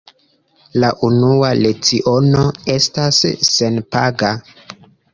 La 0.83 0.89
unua 1.07 1.51
leciono 1.59 2.43
estas 2.79 3.23
senpaga. 3.55 4.37